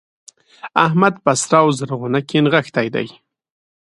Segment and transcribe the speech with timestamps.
[0.85, 3.07] احمد په سره و زرغونه کې رغښتی دی.